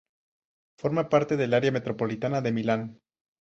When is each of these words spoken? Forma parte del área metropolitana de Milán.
Forma 0.79 1.07
parte 1.09 1.35
del 1.37 1.53
área 1.53 1.71
metropolitana 1.71 2.41
de 2.41 2.51
Milán. 2.51 2.99